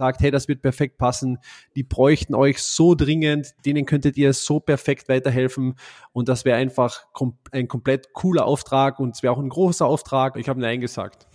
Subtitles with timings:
[0.00, 1.38] sagt, hey, das wird perfekt passen,
[1.76, 5.74] die bräuchten euch so dringend, denen könntet ihr so perfekt weiterhelfen
[6.12, 7.04] und das wäre einfach
[7.52, 10.36] ein komplett cooler Auftrag und es wäre auch ein großer Auftrag.
[10.36, 11.26] Ich habe Nein gesagt.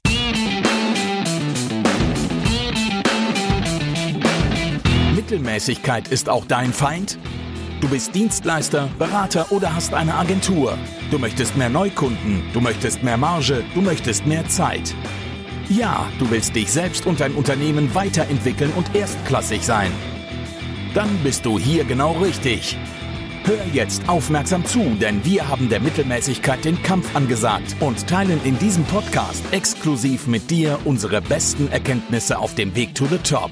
[5.15, 7.19] Mittelmäßigkeit ist auch dein Feind?
[7.81, 10.75] Du bist Dienstleister, Berater oder hast eine Agentur.
[11.11, 14.95] Du möchtest mehr Neukunden, du möchtest mehr Marge, du möchtest mehr Zeit.
[15.69, 19.91] Ja, du willst dich selbst und dein Unternehmen weiterentwickeln und erstklassig sein.
[20.93, 22.77] Dann bist du hier genau richtig.
[23.45, 28.57] Hör jetzt aufmerksam zu, denn wir haben der Mittelmäßigkeit den Kampf angesagt und teilen in
[28.59, 33.51] diesem Podcast exklusiv mit dir unsere besten Erkenntnisse auf dem Weg to the Top.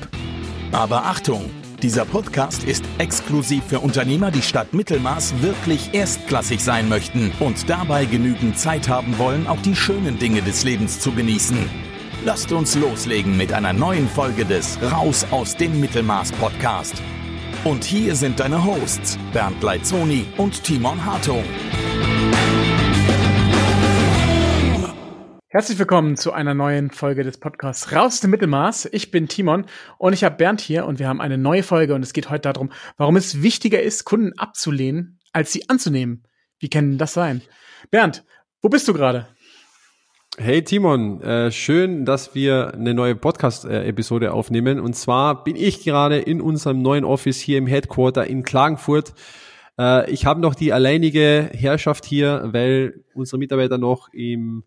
[0.72, 1.50] Aber Achtung!
[1.82, 8.06] Dieser Podcast ist exklusiv für Unternehmer, die statt Mittelmaß wirklich erstklassig sein möchten und dabei
[8.06, 11.93] genügend Zeit haben wollen, auch die schönen Dinge des Lebens zu genießen.
[12.26, 17.04] Lasst uns loslegen mit einer neuen Folge des Raus aus dem Mittelmaß Podcast.
[17.66, 21.44] Und hier sind deine Hosts Bernd Leitzoni und Timon Hartung.
[25.50, 28.88] Herzlich willkommen zu einer neuen Folge des Podcasts Raus dem Mittelmaß.
[28.94, 29.66] Ich bin Timon
[29.98, 32.54] und ich habe Bernd hier und wir haben eine neue Folge und es geht heute
[32.54, 36.24] darum, warum es wichtiger ist, Kunden abzulehnen, als sie anzunehmen.
[36.58, 37.42] Wie kann denn das sein?
[37.92, 38.24] Bernd,
[38.62, 39.28] wo bist du gerade?
[40.40, 44.80] Hey Timon, äh, schön, dass wir eine neue Podcast-Episode aufnehmen.
[44.80, 49.14] Und zwar bin ich gerade in unserem neuen Office hier im Headquarter in Klagenfurt.
[49.78, 54.64] Äh, ich habe noch die alleinige Herrschaft hier, weil unsere Mitarbeiter noch im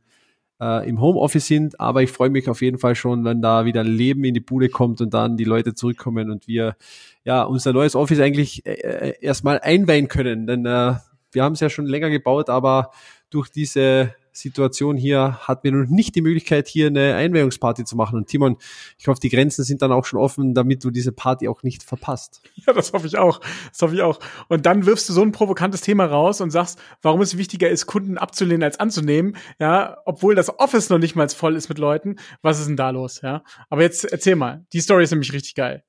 [0.60, 3.82] äh, im Homeoffice sind, aber ich freue mich auf jeden Fall schon, wenn da wieder
[3.82, 6.76] Leben in die Bude kommt und dann die Leute zurückkommen und wir
[7.24, 10.46] ja unser neues Office eigentlich äh, äh erstmal einweihen können.
[10.46, 10.94] Denn äh,
[11.32, 12.92] wir haben es ja schon länger gebaut, aber
[13.30, 18.16] durch diese Situation hier hatten wir noch nicht die Möglichkeit, hier eine Einweihungsparty zu machen.
[18.16, 18.56] Und Timon,
[18.98, 21.82] ich hoffe, die Grenzen sind dann auch schon offen, damit du diese Party auch nicht
[21.82, 22.42] verpasst.
[22.66, 23.40] Ja, das hoffe ich auch.
[23.70, 24.18] Das hoffe ich auch.
[24.48, 27.86] Und dann wirfst du so ein provokantes Thema raus und sagst, warum es wichtiger ist,
[27.86, 29.36] Kunden abzulehnen als anzunehmen.
[29.60, 32.16] Ja, obwohl das Office noch nicht mal voll ist mit Leuten.
[32.42, 33.20] Was ist denn da los?
[33.22, 34.66] Ja, aber jetzt erzähl mal.
[34.72, 35.84] Die Story ist nämlich richtig geil.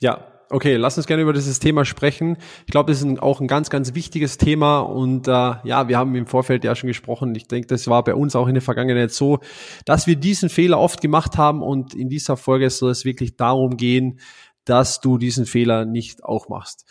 [0.00, 2.38] Ja, okay, lass uns gerne über dieses Thema sprechen.
[2.66, 5.98] Ich glaube, das ist ein, auch ein ganz, ganz wichtiges Thema und äh, ja, wir
[5.98, 7.34] haben im Vorfeld ja schon gesprochen.
[7.34, 9.40] Ich denke, das war bei uns auch in der Vergangenheit so,
[9.84, 13.76] dass wir diesen Fehler oft gemacht haben und in dieser Folge soll es wirklich darum
[13.76, 14.20] gehen,
[14.64, 16.86] dass du diesen Fehler nicht auch machst.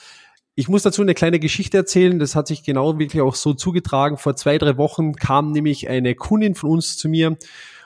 [0.56, 2.20] Ich muss dazu eine kleine Geschichte erzählen.
[2.20, 4.18] Das hat sich genau wirklich auch so zugetragen.
[4.18, 7.38] Vor zwei, drei Wochen kam nämlich eine Kundin von uns zu mir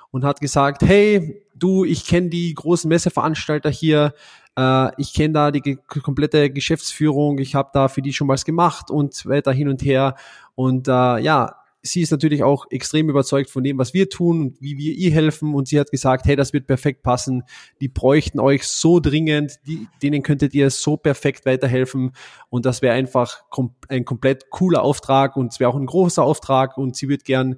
[0.10, 4.14] und hat gesagt, hey, du, ich kenne die großen Messeveranstalter hier,
[4.58, 8.92] äh, ich kenne da die komplette Geschäftsführung, ich habe da für die schon was gemacht
[8.92, 10.16] und weiter hin und her.
[10.56, 14.62] Und äh, ja, sie ist natürlich auch extrem überzeugt von dem, was wir tun und
[14.62, 15.54] wie wir ihr helfen.
[15.54, 17.44] Und sie hat gesagt, hey, das wird perfekt passen.
[17.82, 22.12] Die bräuchten euch so dringend, die, denen könntet ihr so perfekt weiterhelfen.
[22.50, 26.24] Und das wäre einfach kom ein komplett cooler Auftrag und es wäre auch ein großer
[26.24, 26.78] Auftrag.
[26.78, 27.58] Und sie wird gern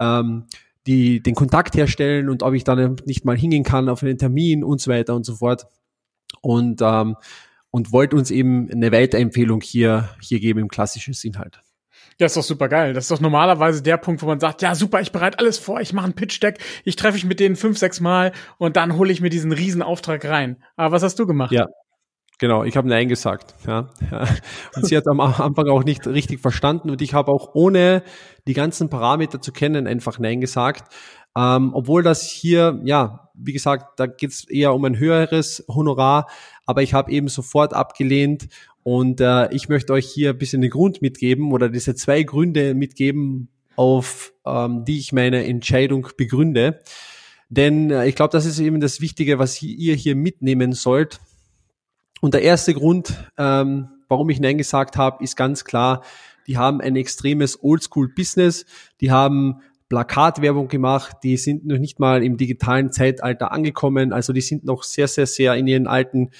[0.00, 0.46] ähm,
[0.86, 4.64] die, den Kontakt herstellen und ob ich dann nicht mal hingehen kann auf einen Termin
[4.64, 5.66] und so weiter und so fort
[6.40, 7.16] und, ähm,
[7.70, 11.60] und wollte uns eben eine Weiterempfehlung hier, hier geben im klassischen Sinn halt.
[12.20, 12.92] Ja, ist doch super geil.
[12.92, 15.80] Das ist doch normalerweise der Punkt, wo man sagt, ja super, ich bereite alles vor,
[15.80, 19.10] ich mache ein Pitch-Deck, ich treffe mich mit denen fünf, sechs Mal und dann hole
[19.10, 20.62] ich mir diesen Riesenauftrag rein.
[20.76, 21.50] Aber was hast du gemacht?
[21.50, 21.66] Ja,
[22.44, 23.54] Genau, ich habe Nein gesagt.
[23.66, 23.88] Ja.
[24.76, 28.02] Und sie hat am Anfang auch nicht richtig verstanden und ich habe auch ohne
[28.46, 30.94] die ganzen Parameter zu kennen einfach Nein gesagt.
[31.34, 36.26] Ähm, obwohl das hier, ja, wie gesagt, da geht es eher um ein höheres Honorar,
[36.66, 38.48] aber ich habe eben sofort abgelehnt
[38.82, 42.74] und äh, ich möchte euch hier ein bisschen den Grund mitgeben oder diese zwei Gründe
[42.74, 46.78] mitgeben, auf ähm, die ich meine Entscheidung begründe.
[47.48, 51.20] Denn äh, ich glaube, das ist eben das Wichtige, was ihr hier mitnehmen sollt.
[52.20, 56.02] Und der erste Grund, ähm, warum ich Nein gesagt habe, ist ganz klar,
[56.46, 58.66] die haben ein extremes Oldschool-Business,
[59.00, 64.40] die haben Plakatwerbung gemacht, die sind noch nicht mal im digitalen Zeitalter angekommen, also die
[64.40, 66.30] sind noch sehr, sehr, sehr in ihren alten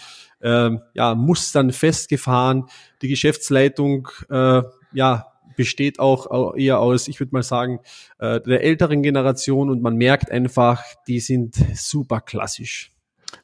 [0.43, 2.65] ähm, ja, Mustern festgefahren.
[3.03, 4.63] Die Geschäftsleitung äh,
[4.93, 7.81] ja, besteht auch eher aus, ich würde mal sagen,
[8.19, 12.94] äh, der älteren Generation und man merkt einfach, die sind super klassisch.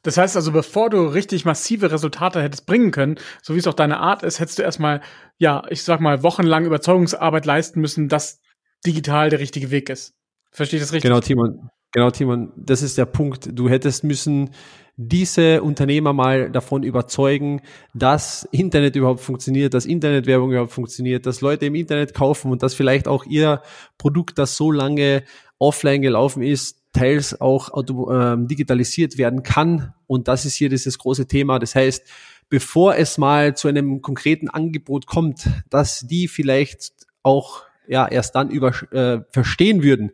[0.03, 3.73] Das heißt also, bevor du richtig massive Resultate hättest bringen können, so wie es auch
[3.73, 5.01] deine Art ist, hättest du erstmal,
[5.37, 8.39] ja, ich sag mal, wochenlang Überzeugungsarbeit leisten müssen, dass
[8.85, 10.13] digital der richtige Weg ist.
[10.51, 11.09] Verstehe ich das richtig?
[11.09, 11.69] Genau, Timon.
[11.93, 12.53] Genau, Timon.
[12.55, 13.49] Das ist der Punkt.
[13.51, 14.51] Du hättest müssen
[14.97, 17.61] diese Unternehmer mal davon überzeugen,
[17.93, 22.73] dass Internet überhaupt funktioniert, dass Internetwerbung überhaupt funktioniert, dass Leute im Internet kaufen und dass
[22.73, 23.61] vielleicht auch ihr
[23.97, 25.23] Produkt, das so lange
[25.59, 29.93] offline gelaufen ist, teils auch äh, digitalisiert werden kann.
[30.07, 31.59] Und das ist hier dieses große Thema.
[31.59, 32.05] Das heißt,
[32.49, 36.93] bevor es mal zu einem konkreten Angebot kommt, dass die vielleicht
[37.23, 40.11] auch ja erst dann über, äh, verstehen würden,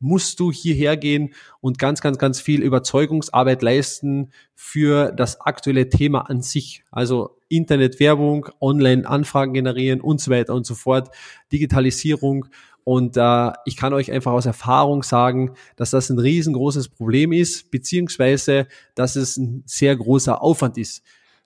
[0.00, 6.30] musst du hierher gehen und ganz, ganz, ganz viel Überzeugungsarbeit leisten für das aktuelle Thema
[6.30, 6.84] an sich.
[6.90, 11.14] Also Internetwerbung, Online-Anfragen generieren und so weiter und so fort,
[11.52, 12.46] Digitalisierung.
[12.84, 17.70] Und äh, ich kann euch einfach aus Erfahrung sagen, dass das ein riesengroßes Problem ist,
[17.70, 21.02] beziehungsweise dass es ein sehr großer Aufwand ist.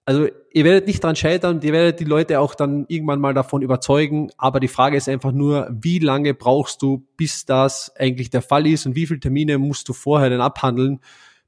[0.06, 3.62] Also ihr werdet nicht dran scheitern, ihr werdet die Leute auch dann irgendwann mal davon
[3.62, 8.42] überzeugen, aber die Frage ist einfach nur, wie lange brauchst du, bis das eigentlich der
[8.42, 11.00] Fall ist und wie viele Termine musst du vorher denn abhandeln,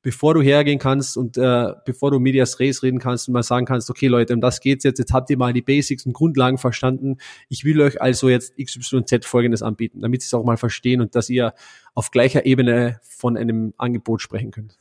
[0.07, 3.67] bevor du hergehen kannst und äh, bevor du Medias Res reden kannst und mal sagen
[3.67, 6.59] kannst, okay Leute, um das geht's jetzt, jetzt habt ihr mal die Basics und Grundlagen
[6.59, 7.17] verstanden,
[7.49, 11.17] ich will euch also jetzt XYZ folgendes anbieten, damit sie es auch mal verstehen und
[11.17, 11.55] dass ihr
[11.95, 14.77] auf gleicher Ebene von einem Angebot sprechen könnt.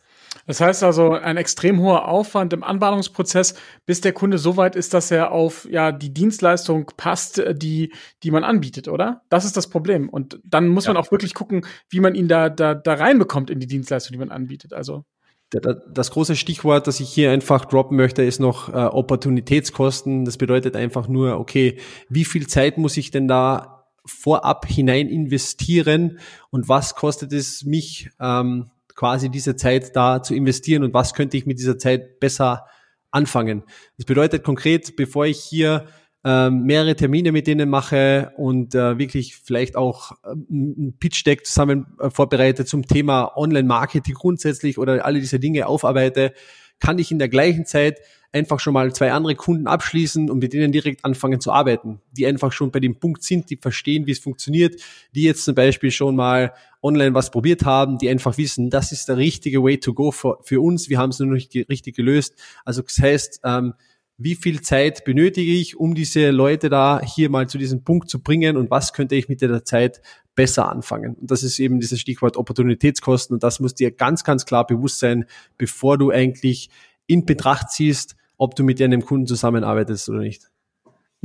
[0.45, 3.55] Das heißt also, ein extrem hoher Aufwand im Anbahnungsprozess,
[3.87, 7.91] bis der Kunde so weit ist, dass er auf ja die Dienstleistung passt, äh, die,
[8.21, 9.23] die man anbietet, oder?
[9.29, 10.07] Das ist das Problem.
[10.07, 10.93] Und dann muss ja.
[10.93, 14.19] man auch wirklich gucken, wie man ihn da, da, da reinbekommt in die Dienstleistung, die
[14.19, 14.71] man anbietet.
[14.71, 15.03] Also.
[15.51, 20.25] Das große Stichwort, das ich hier einfach droppen möchte, ist noch äh, Opportunitätskosten.
[20.25, 26.19] Das bedeutet einfach nur, okay, wie viel Zeit muss ich denn da vorab hinein investieren
[26.49, 31.37] und was kostet es mich, ähm, quasi diese Zeit da zu investieren und was könnte
[31.37, 32.65] ich mit dieser Zeit besser
[33.11, 33.63] anfangen.
[33.97, 35.85] Das bedeutet konkret, bevor ich hier
[36.25, 41.85] ähm, mehrere Termine mit denen mache und äh, wirklich vielleicht auch ähm, ein Pitch-Deck zusammen
[41.99, 46.33] äh, vorbereite zum Thema Online-Marketing grundsätzlich oder alle diese Dinge aufarbeite,
[46.79, 47.99] kann ich in der gleichen Zeit
[48.33, 52.25] einfach schon mal zwei andere Kunden abschließen und mit denen direkt anfangen zu arbeiten, die
[52.25, 54.81] einfach schon bei dem Punkt sind, die verstehen, wie es funktioniert,
[55.13, 59.07] die jetzt zum Beispiel schon mal online was probiert haben, die einfach wissen, das ist
[59.07, 62.35] der richtige Way to go für, für uns, wir haben es noch nicht richtig gelöst.
[62.65, 63.75] Also das heißt, ähm,
[64.17, 68.21] wie viel Zeit benötige ich, um diese Leute da hier mal zu diesem Punkt zu
[68.21, 70.01] bringen und was könnte ich mit der Zeit
[70.35, 71.15] besser anfangen.
[71.15, 74.99] Und das ist eben dieses Stichwort Opportunitätskosten und das muss dir ganz, ganz klar bewusst
[74.99, 75.25] sein,
[75.57, 76.69] bevor du eigentlich
[77.07, 80.49] in Betracht ziehst, ob du mit einem Kunden zusammenarbeitest oder nicht.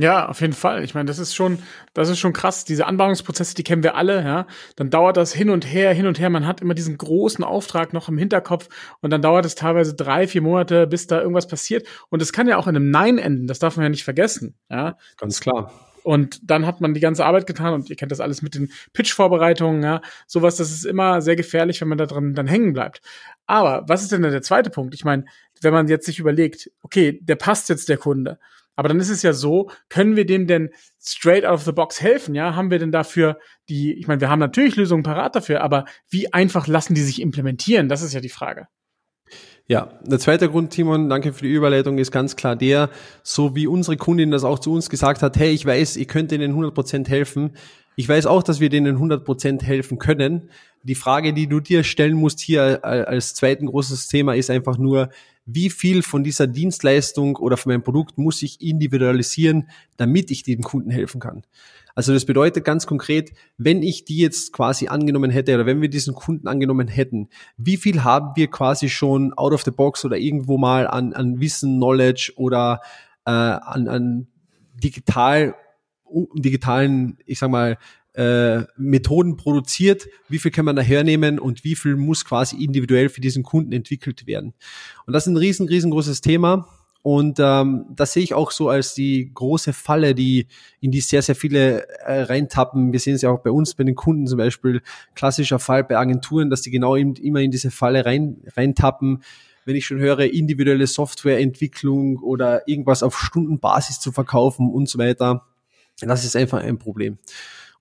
[0.01, 0.83] Ja, auf jeden Fall.
[0.83, 1.59] Ich meine, das ist schon,
[1.93, 2.65] das ist schon krass.
[2.65, 4.47] Diese Anbauungsprozesse, die kennen wir alle, ja.
[4.75, 6.31] Dann dauert das hin und her, hin und her.
[6.31, 8.67] Man hat immer diesen großen Auftrag noch im Hinterkopf
[9.01, 11.87] und dann dauert es teilweise drei, vier Monate, bis da irgendwas passiert.
[12.09, 13.45] Und es kann ja auch in einem Nein enden.
[13.45, 14.97] Das darf man ja nicht vergessen, ja.
[15.17, 15.71] Ganz klar.
[16.01, 18.71] Und dann hat man die ganze Arbeit getan und ihr kennt das alles mit den
[18.93, 20.01] Pitch-Vorbereitungen, ja.
[20.25, 23.01] Sowas, das ist immer sehr gefährlich, wenn man da drin dann hängen bleibt.
[23.45, 24.95] Aber was ist denn der zweite Punkt?
[24.95, 25.25] Ich meine,
[25.61, 28.39] wenn man jetzt sich überlegt, okay, der passt jetzt der Kunde.
[28.75, 30.69] Aber dann ist es ja so, können wir dem denn
[30.99, 32.35] straight out of the box helfen?
[32.35, 33.37] Ja, haben wir denn dafür
[33.69, 37.21] die, ich meine, wir haben natürlich Lösungen parat dafür, aber wie einfach lassen die sich
[37.21, 37.89] implementieren?
[37.89, 38.67] Das ist ja die Frage.
[39.67, 42.89] Ja, der zweite Grund, Timon, danke für die Überleitung, ist ganz klar der,
[43.23, 46.31] so wie unsere Kundin das auch zu uns gesagt hat, hey, ich weiß, ihr könnt
[46.31, 47.55] ihnen 100% helfen.
[47.95, 50.49] Ich weiß auch, dass wir denen 100% helfen können.
[50.83, 55.09] Die Frage, die du dir stellen musst hier als zweiten großes Thema, ist einfach nur,
[55.53, 60.61] wie viel von dieser Dienstleistung oder von meinem Produkt muss ich individualisieren, damit ich dem
[60.61, 61.43] Kunden helfen kann.
[61.95, 65.89] Also das bedeutet ganz konkret, wenn ich die jetzt quasi angenommen hätte oder wenn wir
[65.89, 70.17] diesen Kunden angenommen hätten, wie viel haben wir quasi schon out of the box oder
[70.17, 72.81] irgendwo mal an, an Wissen, Knowledge oder
[73.25, 74.27] äh, an, an
[74.75, 75.55] digital,
[76.35, 77.77] digitalen, ich sag mal,
[78.13, 83.09] äh, Methoden produziert, wie viel kann man da hernehmen und wie viel muss quasi individuell
[83.09, 84.53] für diesen Kunden entwickelt werden.
[85.05, 86.67] Und das ist ein riesen, riesengroßes Thema.
[87.03, 90.47] Und ähm, das sehe ich auch so als die große Falle, die
[90.81, 92.91] in die sehr, sehr viele äh, reintappen.
[92.91, 94.81] Wir sehen es ja auch bei uns, bei den Kunden zum Beispiel,
[95.15, 99.23] klassischer Fall bei Agenturen, dass die genau immer in diese Falle rein, reintappen.
[99.65, 105.47] Wenn ich schon höre, individuelle Softwareentwicklung oder irgendwas auf Stundenbasis zu verkaufen und so weiter,
[106.01, 107.17] das ist einfach ein Problem.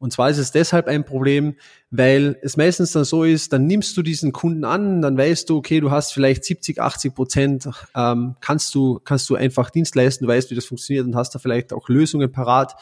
[0.00, 1.56] Und zwar ist es deshalb ein Problem,
[1.90, 5.58] weil es meistens dann so ist, dann nimmst du diesen Kunden an, dann weißt du,
[5.58, 10.24] okay, du hast vielleicht 70, 80 Prozent, ähm, kannst du, kannst du einfach Dienst leisten,
[10.24, 12.76] du weißt, wie das funktioniert und hast da vielleicht auch Lösungen parat.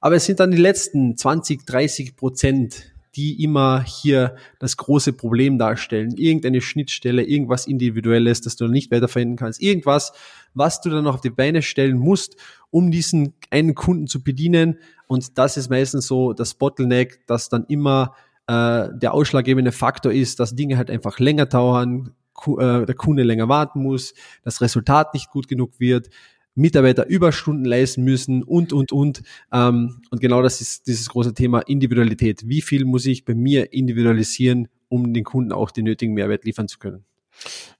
[0.00, 5.58] Aber es sind dann die letzten 20, 30 Prozent, die immer hier das große Problem
[5.58, 6.16] darstellen.
[6.16, 9.60] Irgendeine Schnittstelle, irgendwas Individuelles, das du nicht weiterverwenden kannst.
[9.60, 10.12] Irgendwas,
[10.54, 12.36] was du dann noch auf die Beine stellen musst,
[12.70, 14.78] um diesen einen Kunden zu bedienen.
[15.06, 18.14] Und das ist meistens so das Bottleneck, das dann immer
[18.46, 22.14] äh, der ausschlaggebende Faktor ist, dass Dinge halt einfach länger dauern,
[22.46, 26.08] äh, der Kunde länger warten muss, das Resultat nicht gut genug wird,
[26.54, 29.22] Mitarbeiter Überstunden leisten müssen und, und, und.
[29.52, 32.42] Ähm, und genau das ist dieses große Thema Individualität.
[32.46, 36.68] Wie viel muss ich bei mir individualisieren, um den Kunden auch den nötigen Mehrwert liefern
[36.68, 37.04] zu können.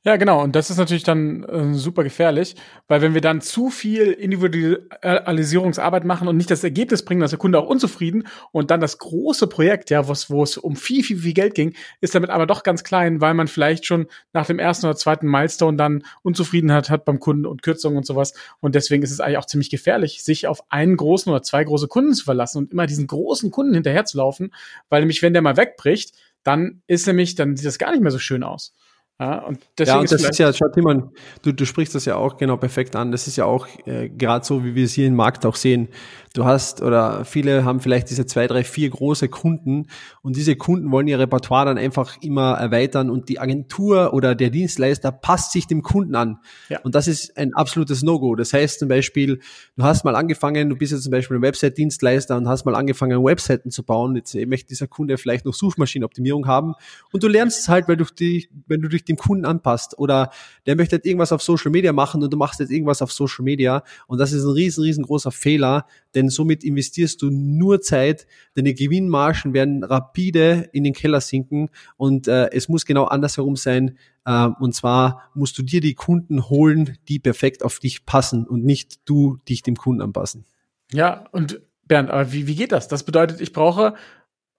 [0.04, 0.42] Ja, genau.
[0.42, 2.56] Und das ist natürlich dann äh, super gefährlich,
[2.88, 7.38] weil wenn wir dann zu viel Individualisierungsarbeit machen und nicht das Ergebnis bringen, dass der
[7.38, 11.35] Kunde auch unzufrieden und dann das große Projekt, ja, wo es um viel, viel, viel
[11.35, 14.87] Geld ging, ist damit aber doch ganz klein, weil man vielleicht schon nach dem ersten
[14.87, 18.35] oder zweiten Milestone dann Unzufriedenheit hat beim Kunden und Kürzungen und sowas.
[18.59, 21.87] Und deswegen ist es eigentlich auch ziemlich gefährlich, sich auf einen großen oder zwei große
[21.87, 24.52] Kunden zu verlassen und immer diesen großen Kunden hinterherzulaufen,
[24.88, 28.11] weil nämlich, wenn der mal wegbricht, dann ist nämlich, dann sieht das gar nicht mehr
[28.11, 28.75] so schön aus.
[29.22, 31.12] Ja, und, ja, und das ist, ist ja, schau, Timon,
[31.42, 33.12] du, du sprichst das ja auch genau perfekt an.
[33.12, 35.88] Das ist ja auch äh, gerade so, wie wir es hier im Markt auch sehen.
[36.34, 39.88] Du hast oder viele haben vielleicht diese zwei, drei, vier große Kunden
[40.22, 44.48] und diese Kunden wollen ihr Repertoire dann einfach immer erweitern und die Agentur oder der
[44.48, 46.38] Dienstleister passt sich dem Kunden an.
[46.70, 46.80] Ja.
[46.80, 48.34] Und das ist ein absolutes No-Go.
[48.34, 49.40] Das heißt zum Beispiel,
[49.76, 53.22] du hast mal angefangen, du bist jetzt zum Beispiel ein Website-Dienstleister und hast mal angefangen,
[53.22, 54.16] Webseiten zu bauen.
[54.16, 56.74] Jetzt möchte dieser Kunde vielleicht noch Suchmaschinenoptimierung haben
[57.12, 60.30] und du lernst es halt, weil du dich, wenn du dich dem Kunden anpasst oder
[60.64, 63.44] der möchte halt irgendwas auf Social Media machen und du machst jetzt irgendwas auf Social
[63.44, 68.75] Media und das ist ein riesen, riesengroßer Fehler, denn somit investierst du nur Zeit, deine
[68.75, 73.99] Gewinnmargen werden rapide in den Keller sinken und äh, es muss genau andersherum sein.
[74.25, 78.64] Äh, und zwar musst du dir die Kunden holen, die perfekt auf dich passen und
[78.64, 80.45] nicht du dich dem Kunden anpassen.
[80.92, 82.88] Ja, und Bernd, aber wie, wie geht das?
[82.88, 83.95] Das bedeutet, ich brauche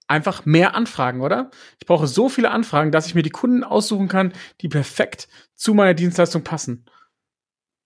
[0.06, 1.50] einfach mehr Anfragen, oder?
[1.80, 5.74] Ich brauche so viele Anfragen, dass ich mir die Kunden aussuchen kann, die perfekt zu
[5.74, 6.84] meiner Dienstleistung passen.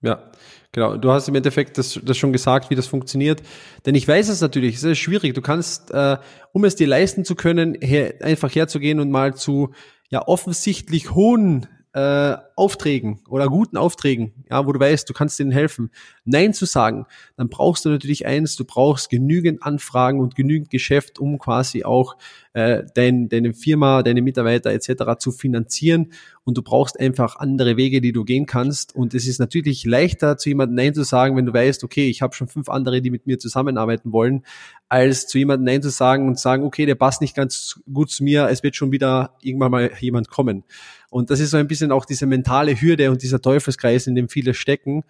[0.01, 0.31] Ja,
[0.71, 0.95] genau.
[0.97, 3.41] Du hast im Endeffekt das, das schon gesagt, wie das funktioniert.
[3.85, 5.33] Denn ich weiß es natürlich, es ist schwierig.
[5.33, 6.17] Du kannst, äh,
[6.53, 9.71] um es dir leisten zu können, her, einfach herzugehen und mal zu
[10.09, 15.51] ja offensichtlich hohen äh, Aufträgen oder guten Aufträgen, ja, wo du weißt, du kannst denen
[15.51, 15.91] helfen,
[16.23, 21.19] Nein zu sagen, dann brauchst du natürlich eins, du brauchst genügend Anfragen und genügend Geschäft,
[21.19, 22.15] um quasi auch
[22.53, 25.17] äh, dein, deine Firma, deine Mitarbeiter etc.
[25.19, 26.11] zu finanzieren
[26.43, 30.37] und du brauchst einfach andere Wege, die du gehen kannst und es ist natürlich leichter
[30.37, 33.11] zu jemandem Nein zu sagen, wenn du weißt, okay, ich habe schon fünf andere, die
[33.11, 34.43] mit mir zusammenarbeiten wollen,
[34.87, 38.23] als zu jemandem Nein zu sagen und sagen, okay, der passt nicht ganz gut zu
[38.23, 40.63] mir, es wird schon wieder irgendwann mal jemand kommen.
[41.09, 44.29] Und das ist so ein bisschen auch diese mentale Hürde und dieser Teufelskreis, in dem
[44.29, 45.03] viele stecken.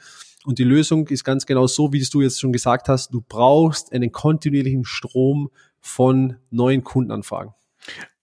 [0.46, 3.14] Und die Lösung ist ganz genau so, wie du jetzt schon gesagt hast.
[3.14, 5.50] Du brauchst einen kontinuierlichen Strom
[5.82, 7.54] von neuen Kundenanfragen.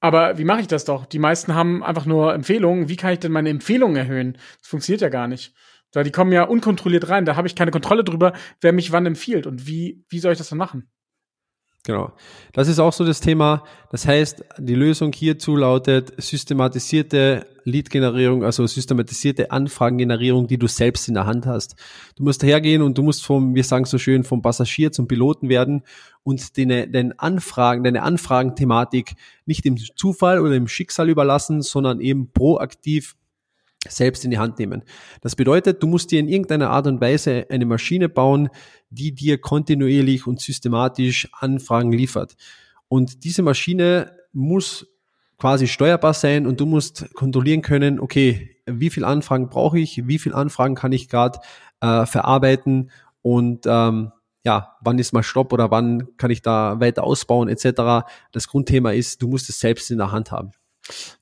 [0.00, 1.06] Aber wie mache ich das doch?
[1.06, 2.88] Die meisten haben einfach nur Empfehlungen.
[2.88, 4.38] Wie kann ich denn meine Empfehlungen erhöhen?
[4.60, 5.54] Das funktioniert ja gar nicht.
[5.90, 7.24] Da die kommen ja unkontrolliert rein.
[7.24, 9.46] Da habe ich keine Kontrolle drüber, wer mich wann empfiehlt.
[9.46, 10.90] Und wie, wie soll ich das dann machen?
[11.86, 12.12] Genau.
[12.52, 13.62] Das ist auch so das Thema.
[13.92, 21.14] Das heißt, die Lösung hierzu lautet systematisierte Lead-Generierung, also systematisierte Anfragengenerierung, die du selbst in
[21.14, 21.76] der Hand hast.
[22.16, 25.48] Du musst hergehen und du musst vom, wir sagen so schön, vom Passagier zum Piloten
[25.48, 25.82] werden
[26.24, 29.14] und deine, deine Anfragen, deine Anfragenthematik
[29.44, 33.14] nicht dem Zufall oder dem Schicksal überlassen, sondern eben proaktiv
[33.90, 34.82] selbst in die Hand nehmen.
[35.20, 38.48] Das bedeutet, du musst dir in irgendeiner Art und Weise eine Maschine bauen,
[38.90, 42.36] die dir kontinuierlich und systematisch Anfragen liefert.
[42.88, 44.86] Und diese Maschine muss
[45.38, 50.18] quasi steuerbar sein und du musst kontrollieren können, okay, wie viel Anfragen brauche ich, wie
[50.18, 51.38] viel Anfragen kann ich gerade
[51.80, 52.90] äh, verarbeiten
[53.22, 54.12] und ähm,
[54.44, 58.06] ja, wann ist mal Stopp oder wann kann ich da weiter ausbauen etc.
[58.32, 60.52] Das Grundthema ist, du musst es selbst in der Hand haben.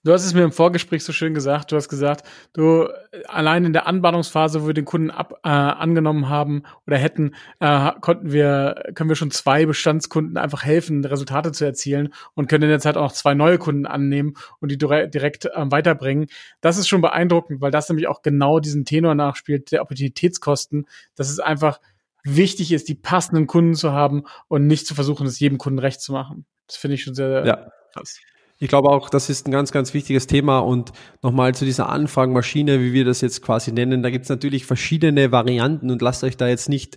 [0.02, 1.73] Du hast es mir im Vorgespräch so schön gesagt.
[1.73, 2.88] Du hast gesagt, du
[3.26, 7.92] allein in der Anbahnungsphase, wo wir den Kunden ab, äh, angenommen haben oder hätten, äh,
[8.00, 12.71] konnten wir, können wir schon zwei Bestandskunden einfach helfen, Resultate zu erzielen und können in
[12.71, 16.26] der Zeit auch noch zwei neue Kunden annehmen und die direkt äh, weiterbringen.
[16.61, 21.30] Das ist schon beeindruckend, weil das nämlich auch genau diesen Tenor nachspielt, der Opportunitätskosten, dass
[21.30, 21.80] es einfach
[22.25, 26.00] wichtig ist, die passenden Kunden zu haben und nicht zu versuchen, es jedem Kunden recht
[26.00, 26.47] zu machen.
[26.66, 27.73] Das finde ich schon sehr ja.
[27.92, 28.18] krass.
[28.64, 30.61] Ich glaube auch, das ist ein ganz, ganz wichtiges Thema.
[30.61, 34.64] Und nochmal zu dieser Anfragenmaschine, wie wir das jetzt quasi nennen, da gibt es natürlich
[34.64, 36.97] verschiedene Varianten und lasst euch da jetzt nicht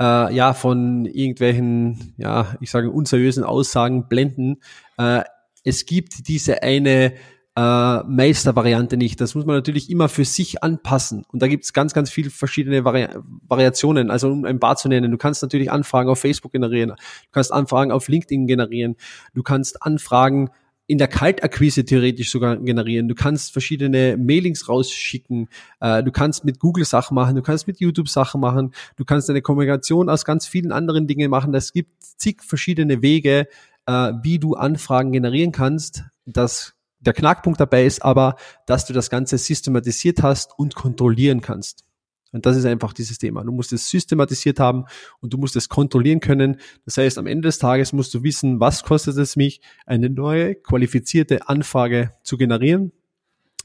[0.00, 4.62] äh, ja von irgendwelchen, ja, ich sage unseriösen Aussagen blenden.
[4.96, 5.24] Äh,
[5.64, 7.12] es gibt diese eine
[7.56, 9.20] äh, Meistervariante nicht.
[9.20, 11.26] Das muss man natürlich immer für sich anpassen.
[11.30, 13.08] Und da gibt es ganz, ganz viele verschiedene Vari
[13.46, 14.10] Variationen.
[14.10, 17.52] Also um ein paar zu nennen, du kannst natürlich Anfragen auf Facebook generieren, du kannst
[17.52, 18.96] Anfragen auf LinkedIn generieren,
[19.34, 20.48] du kannst Anfragen
[20.86, 23.08] in der Kaltakquise theoretisch sogar generieren.
[23.08, 25.48] Du kannst verschiedene Mailings rausschicken.
[25.80, 27.36] Äh, du kannst mit Google Sachen machen.
[27.36, 28.74] Du kannst mit YouTube Sachen machen.
[28.96, 31.54] Du kannst eine Kommunikation aus ganz vielen anderen Dingen machen.
[31.54, 33.46] Es gibt zig verschiedene Wege,
[33.86, 36.04] äh, wie du Anfragen generieren kannst.
[36.26, 38.36] Das der Knackpunkt dabei ist aber,
[38.66, 41.84] dass du das Ganze systematisiert hast und kontrollieren kannst.
[42.32, 43.44] Und das ist einfach dieses Thema.
[43.44, 44.86] Du musst es systematisiert haben
[45.20, 46.56] und du musst es kontrollieren können.
[46.84, 50.54] Das heißt, am Ende des Tages musst du wissen, was kostet es mich, eine neue
[50.54, 52.92] qualifizierte Anfrage zu generieren?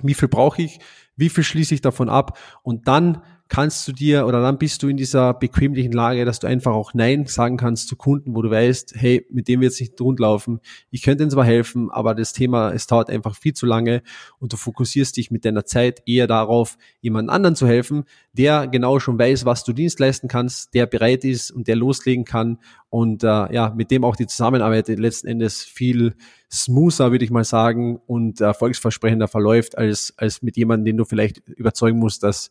[0.01, 0.79] Wie viel brauche ich?
[1.15, 2.37] Wie viel schließe ich davon ab?
[2.61, 6.47] Und dann kannst du dir oder dann bist du in dieser bequemlichen Lage, dass du
[6.47, 9.79] einfach auch Nein sagen kannst zu Kunden, wo du weißt, hey, mit dem wird es
[9.79, 10.59] nicht rundlaufen.
[10.91, 14.01] Ich könnte ihnen zwar helfen, aber das Thema, es dauert einfach viel zu lange
[14.39, 18.99] und du fokussierst dich mit deiner Zeit eher darauf, jemand anderen zu helfen, der genau
[18.99, 23.23] schon weiß, was du Dienst leisten kannst, der bereit ist und der loslegen kann und
[23.23, 26.15] äh, ja, mit dem auch die Zusammenarbeit letzten Endes viel
[26.51, 31.39] smoother, würde ich mal sagen, und erfolgsversprechender verläuft, als, als mit jemandem, den du vielleicht
[31.49, 32.49] überzeugen musst, dass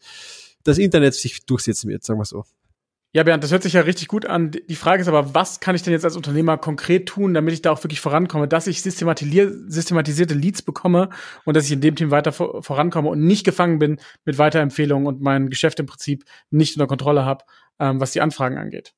[0.66, 2.44] das Internet sich durchsetzen wird, sagen wir so.
[3.12, 4.50] Ja, Bernd, das hört sich ja richtig gut an.
[4.50, 7.62] Die Frage ist aber, was kann ich denn jetzt als Unternehmer konkret tun, damit ich
[7.62, 11.08] da auch wirklich vorankomme, dass ich systematisierte Leads bekomme
[11.46, 15.23] und dass ich in dem Team weiter vorankomme und nicht gefangen bin mit Weiterempfehlungen und
[15.23, 17.44] mein Geschäft im Prinzip nicht unter Kontrolle habe,
[17.78, 18.92] ähm, was die Anfragen angeht.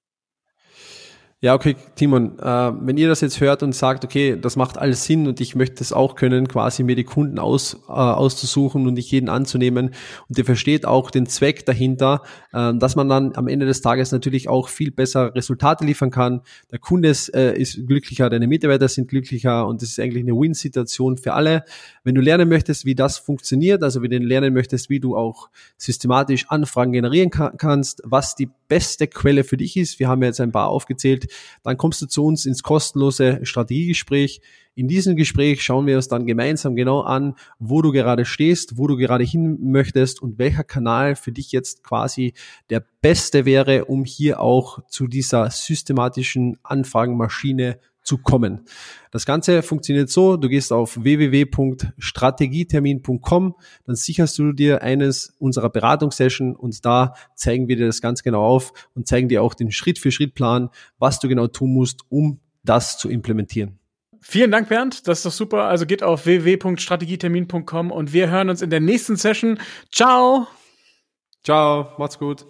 [1.40, 5.04] Ja, okay, Timon, äh, wenn ihr das jetzt hört und sagt, okay, das macht alles
[5.04, 8.94] Sinn und ich möchte es auch können, quasi mir die Kunden aus, äh, auszusuchen und
[8.94, 9.94] nicht jeden anzunehmen
[10.28, 14.10] und ihr versteht auch den Zweck dahinter, äh, dass man dann am Ende des Tages
[14.10, 16.40] natürlich auch viel besser Resultate liefern kann.
[16.72, 20.34] Der Kunde ist, äh, ist glücklicher, deine Mitarbeiter sind glücklicher und es ist eigentlich eine
[20.34, 21.62] Win-Situation für alle.
[22.02, 25.50] Wenn du lernen möchtest, wie das funktioniert, also wenn du lernen möchtest, wie du auch
[25.76, 30.28] systematisch Anfragen generieren kann, kannst, was die beste Quelle für dich ist, wir haben ja
[30.28, 31.28] jetzt ein paar aufgezählt,
[31.62, 34.40] dann kommst du zu uns ins kostenlose Strategiegespräch.
[34.74, 38.86] In diesem Gespräch schauen wir uns dann gemeinsam genau an, wo du gerade stehst, wo
[38.86, 42.34] du gerade hin möchtest und welcher Kanal für dich jetzt quasi
[42.70, 48.64] der beste wäre, um hier auch zu dieser systematischen Anfragenmaschine zu kommen.
[49.10, 56.56] Das Ganze funktioniert so, du gehst auf www.strategietermin.com, dann sicherst du dir eines unserer Beratungssession
[56.56, 60.70] und da zeigen wir dir das ganz genau auf und zeigen dir auch den Schritt-für-Schritt-Plan,
[60.98, 63.78] was du genau tun musst, um das zu implementieren.
[64.20, 65.06] Vielen Dank, Bernd.
[65.06, 65.64] Das ist doch super.
[65.64, 69.58] Also geht auf www.strategietermin.com und wir hören uns in der nächsten Session.
[69.92, 70.46] Ciao.
[71.44, 71.92] Ciao.
[71.98, 72.46] Macht's gut.